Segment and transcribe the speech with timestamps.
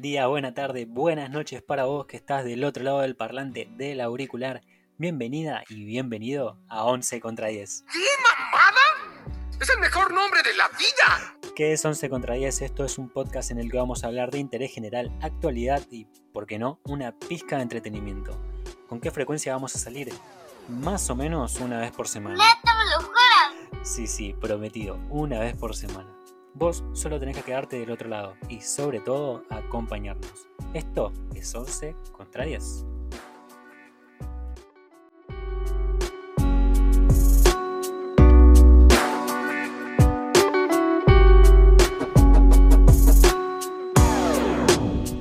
[0.00, 4.00] día, buena tarde, buenas noches para vos que estás del otro lado del parlante del
[4.00, 4.60] auricular.
[4.98, 7.84] Bienvenida y bienvenido a 11 contra 10.
[7.90, 9.40] ¿Qué mamada?
[9.58, 11.36] ¡Es el mejor nombre de la vida!
[11.56, 12.62] ¿Qué es 11 contra 10?
[12.62, 16.04] Esto es un podcast en el que vamos a hablar de interés general, actualidad y,
[16.34, 18.38] por qué no, una pizca de entretenimiento.
[18.88, 20.12] ¿Con qué frecuencia vamos a salir?
[20.68, 22.36] Más o menos una vez por semana.
[23.82, 26.17] Sí, sí, prometido, una vez por semana.
[26.58, 30.48] Vos solo tenés que quedarte del otro lado y sobre todo acompañarnos.
[30.74, 32.84] Esto es 11 contra 10.